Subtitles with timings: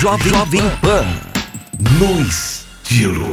[0.00, 1.06] Jovem, Jovem Pan
[1.98, 3.24] no estilo.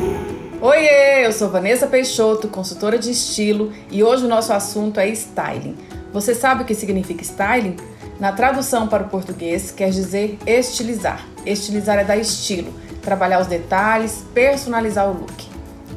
[0.61, 5.75] Oiê, eu sou Vanessa Peixoto, consultora de estilo, e hoje o nosso assunto é styling.
[6.13, 7.75] Você sabe o que significa styling?
[8.19, 11.25] Na tradução para o português, quer dizer estilizar.
[11.45, 15.49] Estilizar é dar estilo, trabalhar os detalhes, personalizar o look.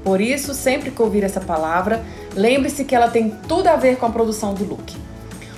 [0.02, 2.04] Por isso, sempre que ouvir essa palavra,
[2.34, 4.96] lembre-se que ela tem tudo a ver com a produção do look.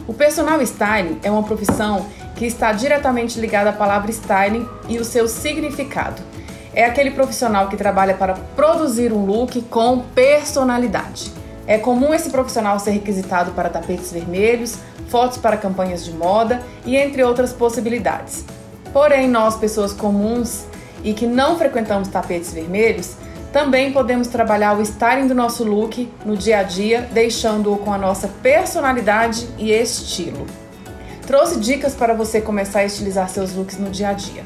[0.06, 2.06] O personal styling é uma profissão
[2.36, 6.22] que está diretamente ligada à palavra styling e o seu significado.
[6.74, 11.32] É aquele profissional que trabalha para produzir um look com personalidade.
[11.66, 14.76] É comum esse profissional ser requisitado para tapetes vermelhos,
[15.08, 18.44] fotos para campanhas de moda e entre outras possibilidades.
[18.92, 20.64] Porém, nós, pessoas comuns
[21.02, 23.16] e que não frequentamos tapetes vermelhos,
[23.52, 27.98] também podemos trabalhar o styling do nosso look no dia a dia, deixando-o com a
[27.98, 30.46] nossa personalidade e estilo.
[31.26, 34.44] Trouxe dicas para você começar a estilizar seus looks no dia a dia.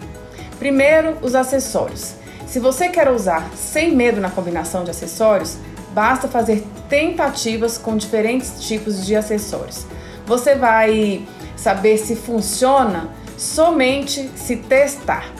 [0.58, 2.14] Primeiro, os acessórios.
[2.46, 5.58] Se você quer usar sem medo na combinação de acessórios,
[5.92, 9.84] basta fazer tentativas com diferentes tipos de acessórios.
[10.24, 15.30] Você vai saber se funciona somente se testar.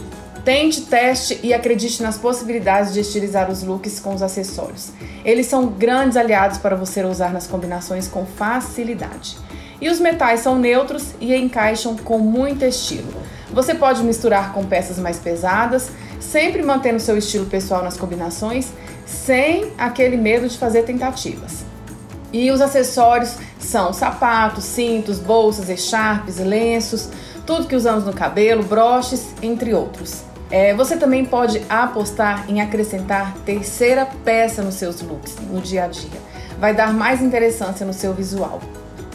[0.45, 4.91] Tente, teste e acredite nas possibilidades de estilizar os looks com os acessórios.
[5.25, 9.39] Eles são grandes aliados para você usar nas combinações com facilidade.
[9.81, 13.13] E os metais são neutros e encaixam com muito estilo.
[13.53, 18.69] Você pode misturar com peças mais pesadas, sempre mantendo seu estilo pessoal nas combinações,
[19.07, 21.65] sem aquele medo de fazer tentativas.
[22.33, 27.09] E os acessórios são sapatos, cintos, bolsas, echarpes, lenços,
[27.45, 30.23] tudo que usamos no cabelo, broches, entre outros.
[30.51, 35.89] É, você também pode apostar em acrescentar terceira peça nos seus looks no dia a
[35.89, 36.21] dia.
[36.59, 38.61] Vai dar mais interessância no seu visual.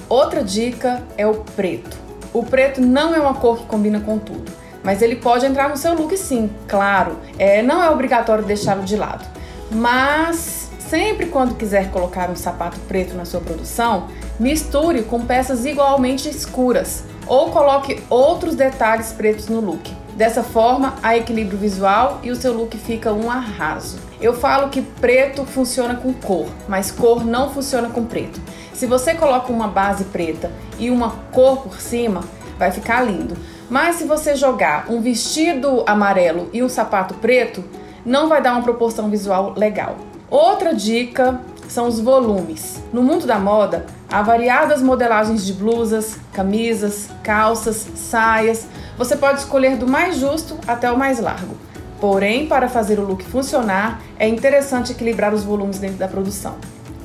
[0.07, 1.97] Outra dica é o preto.
[2.31, 4.51] O preto não é uma cor que combina com tudo,
[4.83, 7.17] mas ele pode entrar no seu look sim, claro.
[7.39, 9.25] É, não é obrigatório deixá-lo de lado.
[9.71, 14.07] Mas sempre quando quiser colocar um sapato preto na sua produção,
[14.39, 20.04] misture com peças igualmente escuras ou coloque outros detalhes pretos no look.
[20.15, 23.99] Dessa forma, há equilíbrio visual e o seu look fica um arraso.
[24.21, 28.39] Eu falo que preto funciona com cor, mas cor não funciona com preto.
[28.73, 32.23] Se você coloca uma base preta e uma cor por cima,
[32.57, 33.35] vai ficar lindo.
[33.69, 37.61] Mas se você jogar um vestido amarelo e um sapato preto,
[38.05, 39.97] não vai dar uma proporção visual legal.
[40.29, 42.81] Outra dica são os volumes.
[42.93, 48.65] No mundo da moda, há variadas modelagens de blusas, camisas, calças, saias.
[48.97, 51.55] Você pode escolher do mais justo até o mais largo.
[51.99, 56.55] Porém, para fazer o look funcionar, é interessante equilibrar os volumes dentro da produção,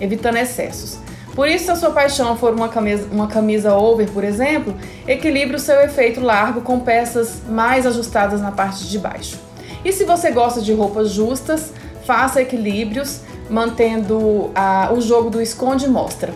[0.00, 0.98] evitando excessos.
[1.34, 4.75] Por isso, se a sua paixão for uma camisa, uma camisa over, por exemplo,
[5.06, 9.38] equilibre o seu efeito largo com peças mais ajustadas na parte de baixo.
[9.84, 11.72] E se você gosta de roupas justas,
[12.04, 16.32] faça equilíbrios mantendo a, o jogo do esconde e mostra.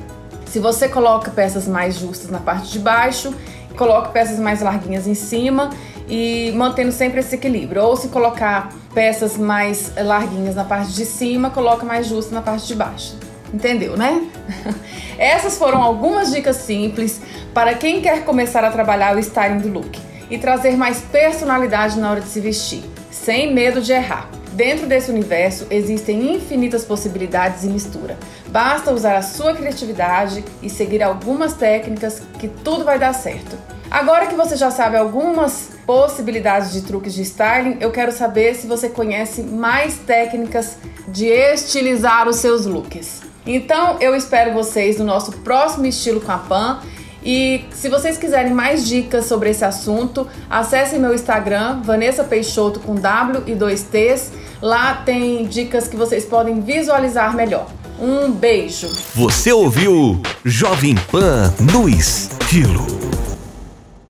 [0.47, 3.35] Se você coloca peças mais justas na parte de baixo,
[3.77, 5.71] coloque peças mais larguinhas em cima
[6.09, 7.83] e mantendo sempre esse equilíbrio.
[7.83, 12.67] Ou se colocar peças mais larguinhas na parte de cima, coloca mais justa na parte
[12.67, 13.17] de baixo.
[13.53, 14.29] Entendeu, né?
[15.19, 17.21] Essas foram algumas dicas simples
[17.53, 19.99] para quem quer começar a trabalhar o styling do look
[20.29, 24.29] e trazer mais personalidade na hora de se vestir, sem medo de errar.
[24.55, 28.17] Dentro desse universo existem infinitas possibilidades e mistura.
[28.49, 33.59] Basta usar a sua criatividade e seguir algumas técnicas que tudo vai dar certo.
[33.91, 38.69] Agora que você já sabe algumas possibilidades de truques de styling, eu quero saber se
[38.69, 40.77] você conhece mais técnicas
[41.09, 43.23] de estilizar os seus looks.
[43.45, 46.81] Então eu espero vocês no nosso próximo Estilo com a Pan.
[47.27, 52.95] E se vocês quiserem mais dicas sobre esse assunto, acessem meu Instagram, Vanessa Peixoto com
[52.95, 54.31] W e dois T's.
[54.65, 57.67] Lá tem dicas que vocês podem visualizar melhor.
[58.01, 58.89] Um beijo.
[59.15, 63.04] Você ouviu Jovem Pan no estilo.